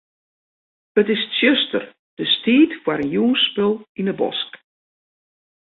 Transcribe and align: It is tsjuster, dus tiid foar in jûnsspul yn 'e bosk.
It 0.99 1.07
is 1.15 1.23
tsjuster, 1.31 1.83
dus 2.17 2.33
tiid 2.43 2.71
foar 2.81 2.99
in 3.03 3.11
jûnsspul 3.15 3.75
yn 3.99 4.09
'e 4.11 4.15
bosk. 4.19 4.51